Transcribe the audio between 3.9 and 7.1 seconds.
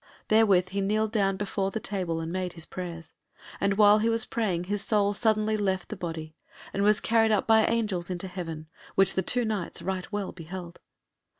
he was praying his soul suddenly left the body and was